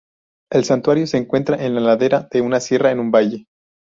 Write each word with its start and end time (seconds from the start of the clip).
El 0.51 0.63
Santuario 0.63 1.05
se 1.05 1.17
encuentra 1.17 1.63
en 1.63 1.75
la 1.75 1.81
ladera 1.81 2.27
de 2.31 2.41
una 2.41 2.59
sierra 2.59 2.89
en 2.91 2.99
un 2.99 3.11
valle. 3.11 3.45